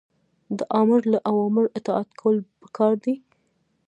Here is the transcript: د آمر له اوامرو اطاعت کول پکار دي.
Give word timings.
د 0.57 0.59
آمر 0.79 1.01
له 1.13 1.19
اوامرو 1.29 1.73
اطاعت 1.79 2.09
کول 2.19 2.35
پکار 2.61 2.93
دي. 3.03 3.13